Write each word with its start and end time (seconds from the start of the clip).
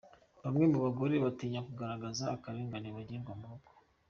Bamwe 0.43 0.65
mu 0.71 0.77
bagore 0.85 1.15
batinya 1.25 1.61
kugaragaza 1.67 2.23
akarengane 2.35 2.89
bagirirwa 2.95 3.33
mu 3.41 3.49
ngo 3.57 3.71